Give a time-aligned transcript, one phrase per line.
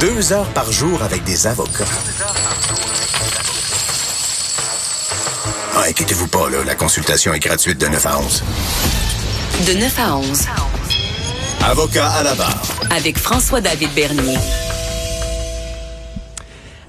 [0.00, 1.84] Deux heures par jour avec des avocats.
[5.74, 8.44] Ah, inquiétez-vous pas, là, la consultation est gratuite de 9 à 11.
[9.66, 10.46] De 9 à 11.
[11.64, 12.62] Avocat à la barre.
[12.90, 14.36] Avec François-David Bernier.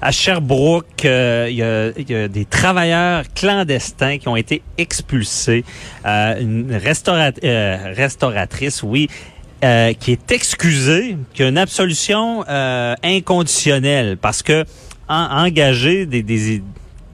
[0.02, 5.64] À Sherbrooke, euh, il y, a des travailleurs clandestins qui ont été expulsés.
[6.04, 9.08] Euh, une euh, restauratrice, oui,
[9.64, 12.44] euh, qui est excusée, qui a une absolution
[13.02, 14.64] inconditionnelle parce que
[15.08, 16.62] engager des, des,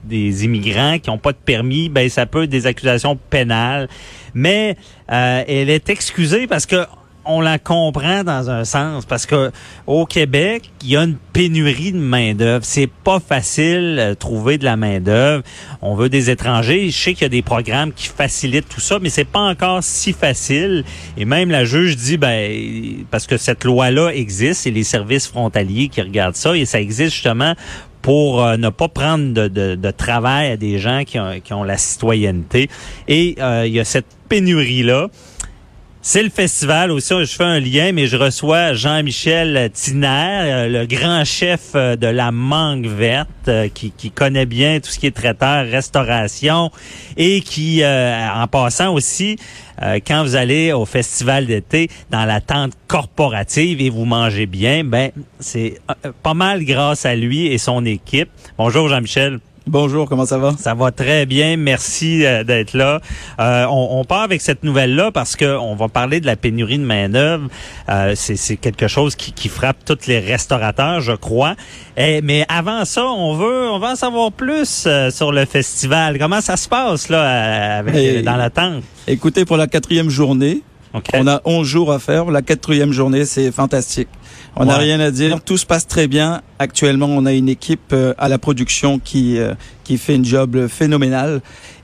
[0.03, 3.87] des immigrants qui n'ont pas de permis, ben ça peut être des accusations pénales.
[4.33, 6.85] Mais elle est excusée parce que
[7.25, 9.51] on la comprend dans un sens parce que
[9.87, 12.63] au Québec, il y a une pénurie de main-d'œuvre.
[12.65, 15.43] C'est pas facile euh, trouver de la main-d'œuvre.
[15.81, 16.89] On veut des étrangers.
[16.89, 19.83] Je sais qu'il y a des programmes qui facilitent tout ça, mais c'est pas encore
[19.83, 20.83] si facile.
[21.17, 25.89] Et même la juge dit ben parce que cette loi-là existe et les services frontaliers
[25.89, 27.55] qui regardent ça et ça existe justement
[28.05, 32.69] pour euh, ne pas prendre de, travail à des gens qui ont, qui la citoyenneté.
[33.07, 35.07] Et euh, il y a cette pénurie-là.
[36.07, 40.85] C'est le festival aussi, je fais un lien, mais je reçois Jean-Michel Tiner, euh, le
[40.85, 45.07] grand chef euh, de la Mangue Verte, euh, qui, qui, connaît bien tout ce qui
[45.07, 46.69] est traiteur, restauration,
[47.17, 49.37] et qui, en passant aussi,
[50.05, 55.09] quand vous allez au festival d'été dans la tente corporative et vous mangez bien, ben
[55.39, 55.81] c'est
[56.21, 58.29] pas mal grâce à lui et son équipe.
[58.59, 59.39] Bonjour Jean-Michel.
[59.67, 60.53] Bonjour, comment ça va?
[60.59, 63.01] Ça va très bien, merci euh, d'être là.
[63.39, 66.77] Euh, on, on, part avec cette nouvelle-là parce que on va parler de la pénurie
[66.77, 67.47] de main-d'œuvre.
[67.89, 71.55] Euh, c'est quelque chose qui, qui, frappe tous les restaurateurs, je crois.
[71.97, 76.19] Et, mais avant ça, on veut on va en savoir plus sur le festival.
[76.19, 78.83] Comment ça se passe là avec, dans la tente?
[79.07, 80.61] Écoutez, pour la quatrième journée,
[81.13, 82.31] on a 11 jours à faire.
[82.31, 84.07] La quatrième journée, c'est fantastique.
[84.55, 85.41] On n'a rien à dire.
[85.43, 86.41] Tout se passe très bien.
[86.59, 89.53] Actuellement, on a une équipe euh, à la production qui euh,
[89.83, 91.41] qui fait une job phénoménal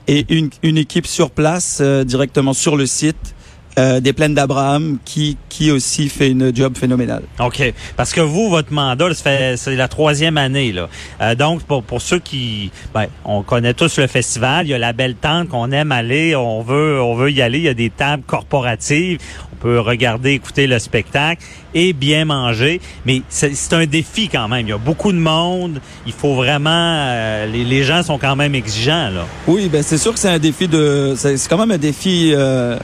[0.08, 3.34] et une, une équipe sur place euh, directement sur le site
[3.78, 7.22] euh, des plaines d'Abraham qui qui aussi fait une job phénoménale.
[7.40, 7.72] OK.
[7.96, 10.72] Parce que vous, votre mandat, c'est la troisième année.
[10.72, 10.88] là.
[11.20, 12.70] Euh, donc, pour, pour ceux qui...
[12.94, 14.66] Ben, on connaît tous le festival.
[14.66, 16.34] Il y a la belle tente qu'on aime aller.
[16.36, 17.58] On veut, on veut y aller.
[17.58, 19.18] Il y a des tables corporatives.
[19.62, 21.42] On peut regarder, écouter le spectacle
[21.74, 22.80] et bien manger.
[23.06, 24.66] Mais c'est un défi quand même.
[24.66, 25.80] Il y a beaucoup de monde.
[26.06, 26.70] Il faut vraiment...
[26.72, 29.10] Euh, les, les, gens sont quand même exigeants.
[29.10, 29.26] là.
[29.46, 31.14] Oui, ben c'est sûr que c'est un défi de...
[31.16, 32.34] C'est quand même un défi...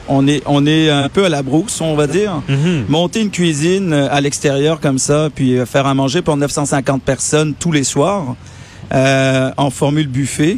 [0.07, 2.41] on est on est un peu à la brousse, on va dire.
[2.47, 2.85] Mhm.
[2.87, 7.01] Monter une cuisine euh, à l'extérieur comme ça, puis euh, faire à manger pour 950
[7.03, 8.35] personnes tous les soirs
[8.93, 10.57] euh, en formule buffet.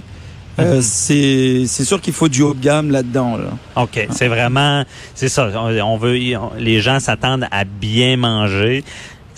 [0.58, 0.82] Mhm.
[0.82, 3.38] c'est c'est sûr qu'il faut du haut de gamme là-dedans.
[3.76, 4.84] OK, c'est vraiment
[5.16, 5.50] c'est ça,
[5.84, 6.18] on veut
[6.58, 8.84] les gens s'attendent à bien manger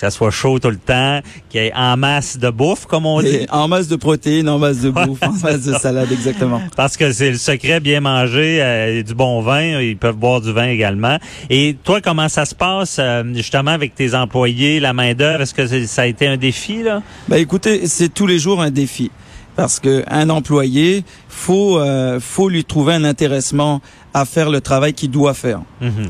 [0.03, 3.22] ça soit chaud tout le temps, qu'il y ait en masse de bouffe, comme on
[3.22, 3.46] dit.
[3.50, 6.62] en masse de protéines, en masse de bouffe, en masse de salade, exactement.
[6.75, 10.51] Parce que c'est le secret, bien manger, euh, du bon vin, ils peuvent boire du
[10.51, 11.18] vin également.
[11.50, 15.53] Et toi, comment ça se passe euh, justement avec tes employés, la main d'œuvre Est-ce
[15.53, 17.01] que ça a été un défi là?
[17.30, 19.09] Ben écoutez, c'est tous les jours un défi
[19.56, 23.81] parce que un employé faut euh, faut lui trouver un intéressement
[24.14, 25.62] à faire le travail qu'il doit faire.
[25.81, 26.09] Mm-hmm.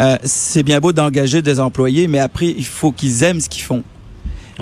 [0.00, 3.62] Euh, c'est bien beau d'engager des employés, mais après, il faut qu'ils aiment ce qu'ils
[3.62, 3.82] font.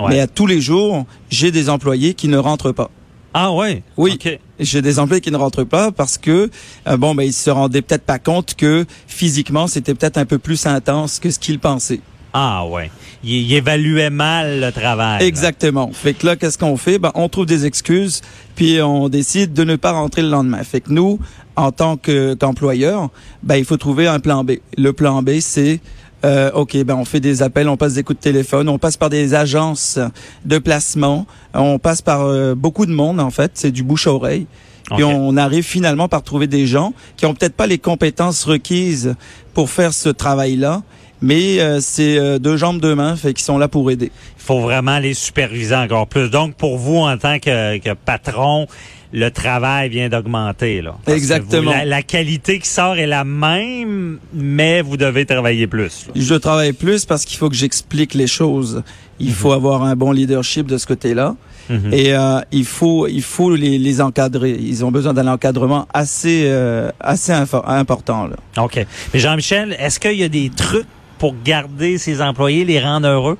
[0.09, 2.89] Mais à tous les jours, j'ai des employés qui ne rentrent pas.
[3.33, 3.83] Ah ouais?
[3.97, 4.17] Oui.
[4.59, 6.49] J'ai des employés qui ne rentrent pas parce que
[6.87, 10.37] euh, bon ben ils se rendaient peut-être pas compte que physiquement c'était peut-être un peu
[10.37, 12.01] plus intense que ce qu'ils pensaient.
[12.33, 12.89] Ah ouais.
[13.23, 15.23] Il, évaluait mal le travail.
[15.23, 15.91] Exactement.
[15.93, 16.97] Fait que là qu'est-ce qu'on fait?
[16.97, 18.21] Ben on trouve des excuses
[18.55, 20.63] puis on décide de ne pas rentrer le lendemain.
[20.63, 21.19] Fait que nous
[21.55, 23.09] en tant qu'employeur,
[23.43, 24.53] ben il faut trouver un plan B.
[24.77, 25.79] Le plan B c'est
[26.25, 28.97] euh, OK, ben on fait des appels, on passe des coups de téléphone, on passe
[28.97, 29.99] par des agences
[30.45, 34.13] de placement, on passe par euh, beaucoup de monde en fait, c'est du bouche à
[34.13, 34.47] oreille.
[34.95, 39.15] Puis on arrive finalement par trouver des gens qui ont peut-être pas les compétences requises
[39.53, 40.83] pour faire ce travail-là,
[41.23, 44.11] mais euh, c'est euh, deux jambes, deux mains, fait qu'ils sont là pour aider.
[44.37, 46.29] Il faut vraiment les superviser encore plus.
[46.29, 48.67] Donc pour vous en tant que, que patron,
[49.13, 50.81] le travail vient d'augmenter.
[50.81, 50.95] là.
[51.07, 51.71] Exactement.
[51.71, 56.07] vous- la, la qualité qui sort est la même, mais vous devez travailler plus.
[56.07, 56.13] là.
[56.15, 58.83] Je travaille plus parce qu'il faut que j'explique les choses.
[59.19, 59.33] Il Mhm.
[59.33, 61.35] faut avoir un bon leadership de ce côté-là.
[61.69, 61.93] Mhm.
[61.93, 64.51] Et euh, il faut il faut les, les encadrer.
[64.59, 68.27] Ils ont besoin d'un encadrement assez euh, assez important.
[68.27, 68.35] Là.
[68.61, 68.85] OK.
[69.13, 70.85] Mais Jean-Michel, est-ce qu'il y a des trucs
[71.23, 73.37] pour garder ses employés, les rendre heureux?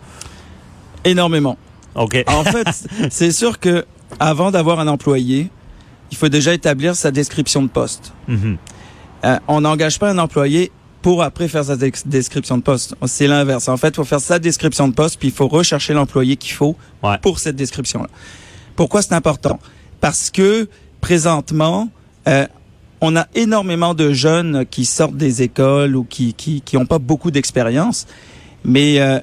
[1.03, 1.57] Énormément.
[1.95, 2.23] OK.
[2.27, 2.65] En fait,
[3.09, 3.83] c'est sûr que
[4.21, 5.49] avant d'avoir un employé,
[6.09, 8.13] il faut déjà établir sa description de poste.
[8.29, 8.57] Mhm.
[9.25, 10.71] Euh, on n'engage pas un employé
[11.01, 12.95] pour après faire sa description de poste.
[13.05, 13.67] C'est l'inverse.
[13.67, 16.53] En fait, il faut faire sa description de poste, puis il faut rechercher l'employé qu'il
[16.53, 17.17] faut Ouais.
[17.17, 18.07] pour cette description-là.
[18.77, 19.59] Pourquoi c'est important?
[19.99, 20.69] Parce que
[21.01, 21.89] présentement,
[22.29, 22.47] euh,
[23.03, 26.99] on a énormément de jeunes qui sortent des écoles ou qui qui qui ont pas
[26.99, 28.07] beaucoup d'expérience,
[28.63, 29.19] mais euh,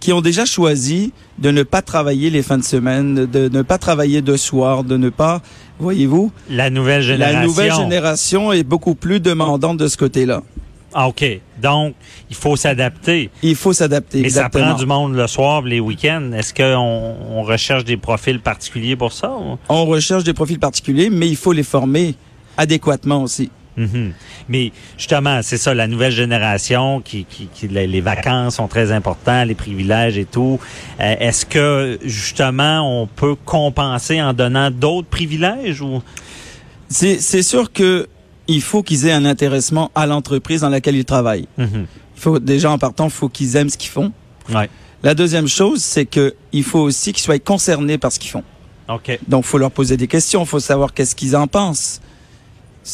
[0.00, 3.78] qui ont déjà choisi de ne pas travailler les fins de semaine, de ne pas
[3.78, 5.40] travailler de soir, de ne pas,
[5.78, 7.38] voyez-vous, La nouvelle génération.
[7.40, 10.42] la nouvelle génération est beaucoup plus demandante de ce côté-là.
[10.92, 11.24] Ah, OK.
[11.62, 11.94] Donc,
[12.30, 13.30] il faut s'adapter.
[13.42, 14.22] Il faut s'adapter.
[14.22, 14.64] Mais ça exactement.
[14.64, 16.30] prend du monde le soir, les week-ends.
[16.32, 19.30] Est-ce qu'on on recherche des profils particuliers pour ça?
[19.30, 19.58] ou?
[19.68, 22.14] On recherche des profils particuliers, mais il faut les former
[22.56, 23.50] adéquatement aussi.
[23.76, 24.12] Mhm.
[24.48, 29.48] Mais justement, c'est ça, la nouvelle génération, qui, qui, qui- les, vacances sont très importantes,
[29.48, 30.58] les privilèges et tout.
[31.00, 36.02] Euh, Est-ce que justement on peut compenser en donnant d'autres privilèges ou?
[36.88, 38.06] C'est c'est sûr que
[38.48, 41.48] il faut qu'ils aient un intéressement à l'entreprise dans laquelle ils travaillent.
[41.58, 41.86] Mhm.
[42.16, 44.12] Il faut déjà en partant, il faut qu'ils aiment ce qu'ils font.
[44.54, 44.70] Ouais.
[45.02, 48.44] La deuxième chose, c'est que il faut aussi qu'ils soient concernés par ce qu'ils font.
[48.88, 49.18] Ok.
[49.28, 52.00] Donc, faut leur poser des questions, faut savoir qu'est-ce qu'ils en pensent.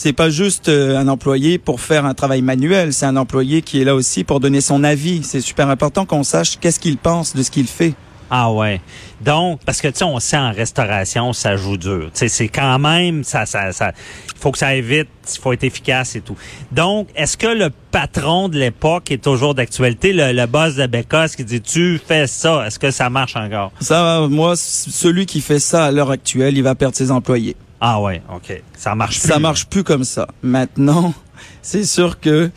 [0.03, 3.81] C'est pas juste euh, un employé pour faire un travail manuel, c'est un employé qui
[3.81, 5.23] est là aussi pour donner son avis.
[5.23, 7.95] C'est super important qu'on sache qu'est-ce qu'il pense de ce qu'il fait.
[8.29, 8.81] Ah ouais.
[9.21, 12.07] Donc, parce que tu sais, on sait en restauration, ça joue dur.
[12.07, 13.93] Tu sais, c'est quand même, ça, ça,
[14.41, 16.37] faut que ça aille vite, il faut être efficace et tout.
[16.73, 21.37] Donc, est-ce que le patron de l'époque est toujours d'actualité, le, le boss de Bécosse
[21.37, 23.71] qui dit tu fais ça, est-ce que ça marche encore?
[23.79, 27.55] Ça, moi, celui qui fait ça à l'heure actuelle, il va perdre ses employés.
[27.85, 28.63] Ah ouais, ok.
[28.77, 29.29] Ça marche plus.
[29.29, 30.29] Ça marche plus comme ça.
[30.43, 31.13] Maintenant,
[31.63, 32.49] c'est sûr que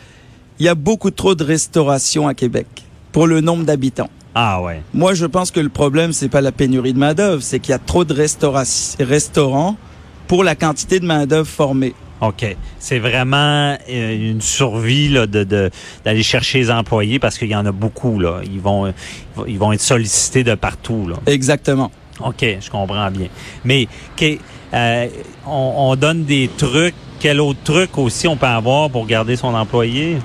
[0.60, 2.68] il y a beaucoup trop de restauration à Québec
[3.12, 4.10] pour le nombre d'habitants.
[4.36, 4.82] Ah ouais.
[4.94, 7.74] Moi, je pense que le problème, c'est pas la pénurie de main-d'œuvre, c'est qu'il y
[7.74, 9.78] a trop de restaura- restaurants
[10.28, 11.96] pour la quantité de main-d'œuvre formée.
[12.22, 12.46] OK.
[12.80, 15.72] C'est vraiment euh, une survie là, de de-
[16.06, 18.20] d'aller chercher les employés parce qu'il y en a beaucoup.
[18.20, 18.42] là.
[18.44, 18.94] Ils vont,
[19.48, 21.08] ils vont être sollicités de partout.
[21.08, 21.16] Là.
[21.26, 21.90] Exactement.
[22.22, 23.28] OK, je comprends bien.
[23.66, 23.88] Mais
[24.76, 25.08] euh,
[25.48, 26.96] on, on donne des trucs.
[27.20, 30.18] Quel autre truc aussi on peut avoir pour garder son employé?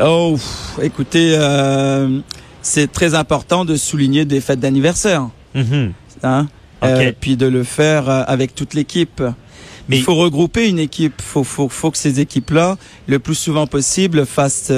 [0.00, 0.36] Oh,
[0.82, 2.20] écoutez, euh,
[2.60, 5.92] c'est très important de souligner des fêtes d'anniversaire, Mhm.
[6.22, 6.48] hein,
[6.82, 6.88] OK.
[6.88, 9.22] Euh, puis de le faire avec toute l'équipe.
[9.88, 11.22] Mais- Il faut regrouper une équipe.
[11.22, 12.76] Faut, faut, faut que ces équipes-là,
[13.06, 14.70] le plus souvent possible, fassent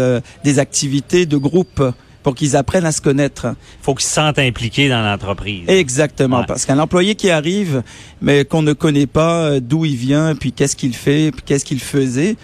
[0.44, 1.82] des activités de groupe
[2.22, 3.54] pour qu'ils apprennent à se connaître.
[3.82, 5.64] faut qu'ils se sentent impliqués dans l'entreprise.
[5.68, 6.44] Exactement, Ouais.
[6.46, 7.82] parce qu'un employé qui arrive,
[8.20, 11.64] mais qu'on ne connaît pas euh, d'où il vient, puis qu'est-ce qu'il fait, puis qu'est-ce
[11.64, 12.36] qu'il faisait,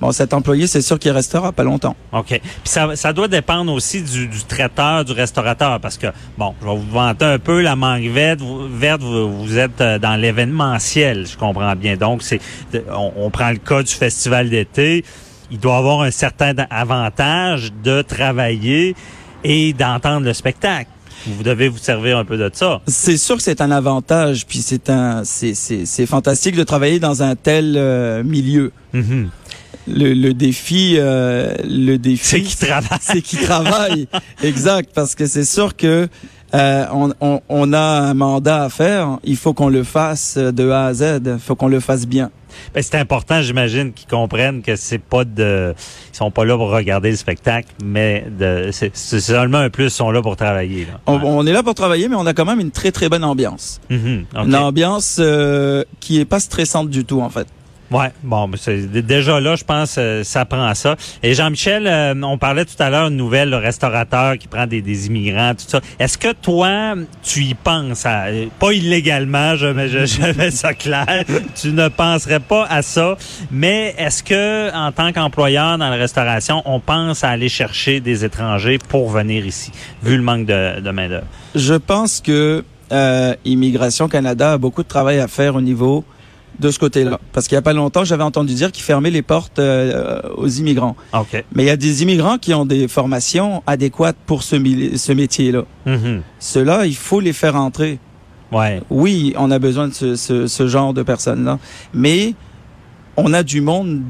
[0.00, 1.94] bon, cet employé, c'est sûr qu'il restera pas longtemps.
[2.12, 2.28] OK.
[2.28, 6.06] Puis ça, ça doit dépendre aussi du, du traiteur, du restaurateur, parce que,
[6.38, 8.40] bon, je vais vous vanter un peu la mangue verte.
[8.40, 11.96] Vous, verte, vous, vous êtes euh, dans l'événementiel, je comprends bien.
[11.96, 12.40] Donc, c'est,
[12.92, 15.04] on, on prend le cas du festival d'été.
[15.50, 18.94] Il doit avoir un certain avantage de travailler
[19.44, 20.90] et d'entendre le spectacle.
[21.26, 22.80] Vous devez vous servir un peu de ça.
[22.86, 27.00] C'est sûr que c'est un avantage, puis c'est un, c'est, c'est, c'est fantastique de travailler
[27.00, 28.72] dans un tel euh, milieu.
[28.92, 29.30] Mhm.
[29.88, 32.98] Le, le défi, euh, le défi, C'est qui travaille.
[33.00, 34.06] c'est qui travaille.
[34.42, 36.08] exact, parce que c'est sûr que
[36.54, 39.18] euh, on, on, on a un mandat à faire.
[39.24, 41.20] Il faut qu'on le fasse de A à Z.
[41.26, 42.30] Il faut qu'on le fasse bien.
[42.74, 45.74] Ben, c'est important, j'imagine, qu'ils comprennent que c'est pas de,
[46.12, 49.90] ils sont pas là pour regarder le spectacle, mais de, c'est, seulement un plus, ils
[49.90, 50.86] sont là pour travailler.
[50.86, 50.98] Là.
[51.06, 51.20] On, Ouais.
[51.24, 53.80] on est là pour travailler, mais on a quand même une très très bonne ambiance.
[53.90, 54.46] Mhm, ok.
[54.46, 57.46] Une ambiance euh, qui est pas stressante du tout en fait.
[57.90, 60.96] Ouais, bon, c'est déjà là, je pense, euh, ça prend ça.
[61.22, 64.82] Et Jean-Michel, euh, on parlait tout à l'heure une nouvelle, le restaurateur qui prend des,
[64.82, 65.80] des immigrants, tout ça.
[65.98, 70.50] Est-ce que toi, tu y penses à, euh, pas illégalement, je mets, je, je mets
[70.50, 73.16] ça clair, tu ne penserais pas à ça,
[73.50, 78.22] mais est-ce que, en tant qu'employeur dans la restauration, on pense à aller chercher des
[78.22, 81.26] étrangers pour venir ici, vu le manque de, de main d'œuvre?
[81.54, 86.04] Je pense que euh, Immigration Canada a beaucoup de travail à faire au niveau
[86.60, 87.20] de ce côté-là.
[87.32, 90.48] Parce qu'il y a pas longtemps, j'avais entendu dire qu'ils fermaient les portes euh, aux
[90.48, 90.96] immigrants.
[91.12, 91.44] OK.
[91.54, 95.64] Mais il y a des immigrants qui ont des formations adéquates pour ce, métier-là.
[95.86, 96.22] Mhm.
[96.38, 97.98] Ceux-là, il faut les faire entrer.
[98.50, 98.80] Ouais.
[98.90, 101.58] Oui, on a besoin de ce, ce, ce genre de personnes-là.
[101.92, 102.34] Mais
[103.16, 104.02] on a du monde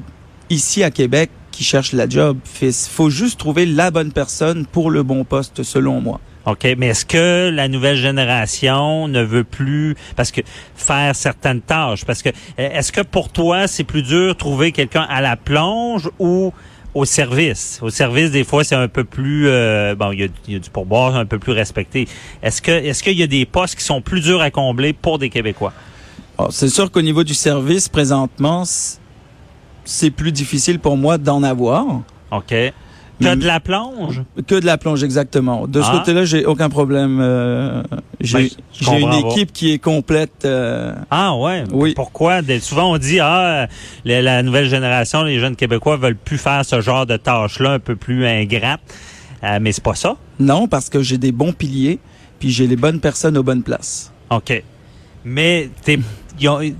[0.50, 2.38] ici à Québec qui cherche la job.
[2.62, 6.20] Il faut juste trouver la bonne personne pour le bon poste, selon moi.
[6.48, 10.40] OK, mais est-ce que la nouvelle génération ne veut plus parce que
[10.74, 12.06] faire certaines tâches?
[12.06, 16.54] Parce que est-ce que pour toi c'est plus dur trouver quelqu'un à la plonge ou
[16.94, 17.80] au service?
[17.82, 20.56] Au service, des fois, c'est un peu plus euh, bon, il y a, il y
[20.56, 22.08] a du pourboire un peu plus respecté.
[22.42, 25.18] Est-ce que est-ce qu'il y a des postes qui sont plus durs à combler pour
[25.18, 25.74] des Québécois?
[26.38, 28.62] Bon, c'est sûr qu'au niveau du service, présentement,
[29.84, 31.84] c'est plus difficile pour moi d'en avoir
[32.30, 32.54] OK.
[33.20, 34.22] Que de la plonge?
[34.46, 35.66] que de la plonge exactement.
[35.66, 35.98] De ce Ah.
[35.98, 37.18] côté-là, j'ai aucun problème.
[37.20, 37.82] euh,
[38.20, 38.50] j'ai
[38.86, 39.18] Ben, une pas.
[39.30, 40.44] équipe qui est complète.
[40.44, 41.64] euh, Ah ouais.
[41.72, 41.94] Oui.
[41.94, 42.40] Pourquoi?
[42.60, 43.66] Souvent on dit ah
[44.04, 47.78] la, la nouvelle génération, les jeunes Québécois veulent plus faire ce genre de tâches-là un
[47.80, 48.80] peu plus ingrates.
[49.44, 50.16] Euh, mais c'est pas ça.
[50.40, 51.98] non, parce que j'ai des bons piliers,
[52.40, 54.12] puis j'ai les bonnes personnes aux bonnes places.
[54.30, 54.62] OK.
[55.24, 55.70] Mais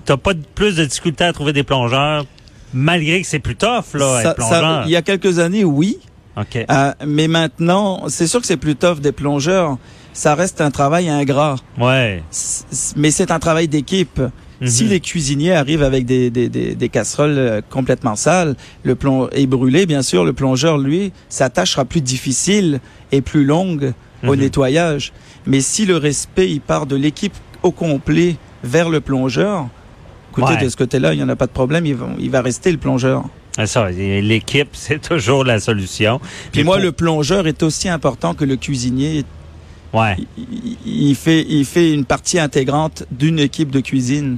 [0.04, 2.24] t'as pas plus de difficulté à trouver des plongeurs,
[2.72, 4.82] malgré que c'est plus tough, là, Ça- être ça- plongeur.
[4.86, 5.98] il y a quelques années, oui.
[6.40, 6.64] OK.
[6.70, 9.76] Euh, mais maintenant, c'est sûr que c'est plus tough des plongeurs.
[10.12, 11.56] Ça reste un travail ingrat.
[11.78, 12.22] Ouais.
[12.96, 14.20] Mais c'est un travail d'équipe.
[14.64, 14.90] Si Mhm.
[14.90, 19.46] les cuisiniers arrivent avec des, des, des, des casseroles euh, complètement sales, le plomb est
[19.46, 22.80] brûlé, bien sûr, le plongeur, lui, sa tâche sera plus difficile
[23.12, 23.92] et plus longue
[24.26, 24.40] au Mhm.
[24.40, 25.12] nettoyage.
[25.46, 29.68] Mais si le respect, il part de l'équipe au complet vers le plongeur,
[30.32, 30.64] écoutez, Ouais.
[30.64, 32.72] de ce côté-là, il n'y en a pas de problème, il va, il va rester
[32.72, 33.24] le plongeur.
[33.58, 33.90] C'est ça.
[33.90, 36.20] L'équipe, c'est toujours la solution.
[36.52, 39.24] Puis moi, pour- le plongeur est aussi important que le cuisinier.
[39.92, 40.16] Ouais.
[40.36, 44.36] Il, il fait, il fait une partie intégrante d'une équipe de cuisine.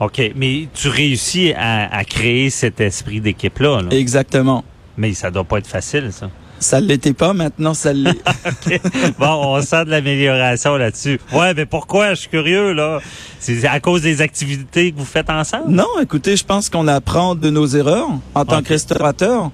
[0.00, 0.20] OK.
[0.36, 3.82] Mais tu réussis à, à créer cet esprit d'équipe-là.
[3.82, 3.88] là.
[3.90, 4.64] Exactement.
[4.96, 6.30] Mais ça doit pas être facile, ça.
[6.58, 8.22] Ça ne l'était pas, maintenant ça l'est.
[9.18, 11.20] Bon, on sent de l'amélioration là-dessus.
[11.32, 12.10] Ouais, mais pourquoi?
[12.14, 13.00] Je suis curieux, là.
[13.38, 15.70] C'est à cause des activités que vous faites ensemble?
[15.70, 19.50] non, écoutez, je pense qu'on apprend de nos erreurs en tant que restaurateur.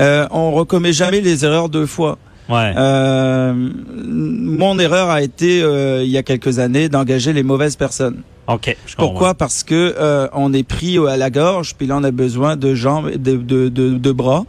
[0.00, 2.18] Euh, on recommet jamais les erreurs deux fois.
[2.48, 2.72] Ouais.
[2.76, 3.54] Euh,
[3.94, 8.22] mon erreur a été, euh, il y a quelques années, d'engager les mauvaises personnes.
[8.48, 8.76] OK.
[8.86, 8.96] je.
[8.96, 9.34] Pourquoi?
[9.34, 12.74] Parce que euh, on est pris à la gorge, puis là on a besoin de
[12.74, 14.44] jambes, de, de, de, de bras.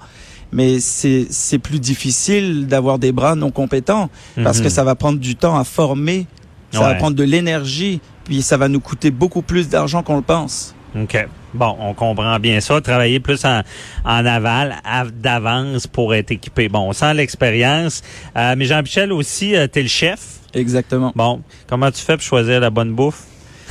[0.51, 4.09] Mais c'est c'est plus difficile d'avoir des bras non compétents
[4.43, 4.63] parce Mhm.
[4.65, 6.27] que ça va prendre du temps à former,
[6.71, 10.21] ça va prendre de l'énergie, puis ça va nous coûter beaucoup plus d'argent qu'on le
[10.21, 10.75] pense.
[10.93, 11.25] OK.
[11.53, 12.81] Bon, on comprend bien ça.
[12.81, 13.61] Travailler plus en,
[14.05, 14.75] en aval,
[15.21, 16.67] d'avance pour être équipé.
[16.67, 18.01] Bon, on sent l'expérience.
[18.37, 20.19] Euh, mais Jean-Michel aussi, euh, t'es le chef.
[20.53, 21.13] Exactement.
[21.15, 23.23] Bon, comment tu fais pour choisir la bonne bouffe?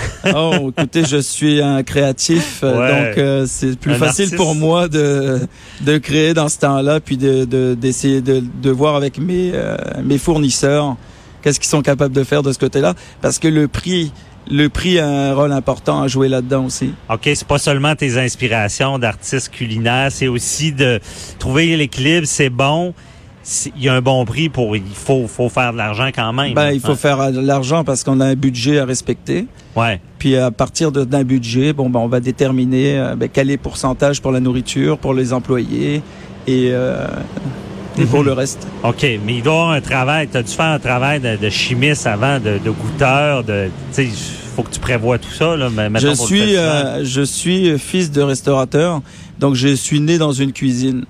[0.34, 2.88] Oh, écoutez, je suis un créatif, euh, Ouais.
[3.08, 4.36] donc euh, c'est plus Un facile artiste.
[4.36, 5.40] pour moi de
[5.80, 9.76] de créer dans ce temps-là, puis de de- d'essayer de, de voir avec mes euh,
[10.04, 10.96] mes fournisseurs
[11.42, 14.12] qu'est-ce qu'ils sont capables de faire de ce côté-là, parce que le prix
[14.50, 16.92] le prix a un rôle important à jouer là-dedans aussi.
[17.08, 20.98] OK, c'est pas seulement tes inspirations d'artistes culinaires, c'est aussi de
[21.38, 22.92] trouver l'équilibre, c'est bon.
[23.76, 26.52] Il y a un bon prix pour, il faut, faut faire de l'argent quand même.
[26.52, 26.96] Ben, il faut Hein?
[26.96, 29.46] faire de l'argent parce qu'on a un budget à respecter.
[29.74, 30.00] Ouais.
[30.18, 33.58] Puis à partir d'un budget, bon, ben, on va déterminer euh, ben, quel est le
[33.58, 36.02] pourcentage pour la nourriture, pour les employés
[36.46, 37.06] et, euh,
[37.98, 38.26] et pour Mhm.
[38.26, 38.66] le reste.
[38.84, 40.28] OK, mais il doit avoir un travail.
[40.30, 43.68] Tu as dû faire un travail de, de chimiste avant, de, de goûteur, de.
[43.94, 44.06] Tu
[44.54, 45.68] faut que tu prévois tout ça, là.
[45.94, 49.00] Je suis, euh, je suis fils de restaurateur,
[49.38, 51.04] donc je suis né dans une cuisine.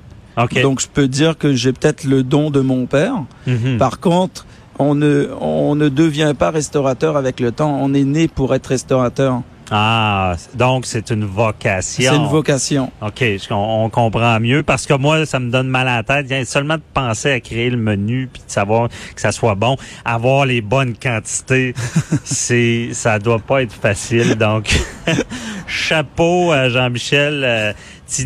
[0.44, 0.60] OK.
[0.62, 3.24] Donc je peux dire que j'ai peut-être le don de mon père.
[3.46, 3.78] Mhm.
[3.78, 4.46] Par contre,
[4.78, 7.78] on ne, on ne devient pas restaurateur avec le temps.
[7.80, 9.42] On est né pour être restaurateur.
[9.72, 12.10] Ah, donc c'est une vocation.
[12.10, 12.90] C'est une vocation.
[13.02, 16.48] OK, on, on comprend mieux parce que moi, ça me donne mal à la tête.
[16.48, 20.44] Seulement de penser à créer le menu puis de savoir que ça soit bon, avoir
[20.44, 21.74] les bonnes quantités,
[22.24, 24.34] c'est ça doit pas être facile.
[24.34, 24.74] Donc,
[25.68, 27.74] chapeau à Jean-Michel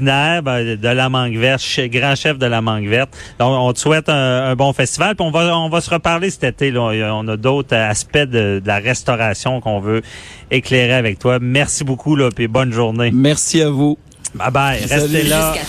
[0.01, 3.11] ben, de la Mangue Verte, grand chef de la Mangue Verte.
[3.39, 5.15] Donc, on te souhaite un, un bon festival.
[5.17, 6.71] Puis on va on va se reparler cet été.
[6.71, 6.81] Là.
[7.15, 10.03] On a d'autres aspects de, de la restauration qu'on veut
[10.51, 11.39] éclairer avec toi.
[11.41, 13.11] Merci beaucoup là, puis bonne journée.
[13.13, 13.99] Merci à vous.
[14.35, 14.81] Bye bye.
[14.81, 15.03] Salut.
[15.03, 15.55] Restez là.